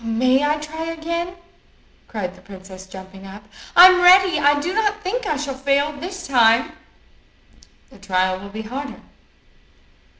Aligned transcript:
"May 0.03 0.43
I 0.43 0.57
try 0.57 0.85
again?" 0.85 1.35
cried 2.07 2.33
the 2.35 2.41
princess, 2.41 2.87
jumping 2.87 3.27
up. 3.27 3.43
"I'm 3.75 4.01
ready. 4.01 4.39
I 4.39 4.59
do 4.59 4.73
not 4.73 5.03
think 5.03 5.27
I 5.27 5.37
shall 5.37 5.53
fail 5.53 5.93
this 5.93 6.25
time." 6.25 6.71
"The 7.91 7.99
trial 7.99 8.39
will 8.39 8.49
be 8.49 8.63
harder." 8.63 8.99